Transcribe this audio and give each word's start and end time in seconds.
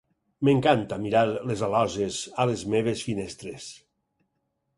M"encanta 0.47 0.97
mirar 1.03 1.21
les 1.49 1.61
aloses 1.67 2.17
a 2.45 2.47
les 2.53 2.65
meves 2.77 3.05
finestres. 3.11 3.71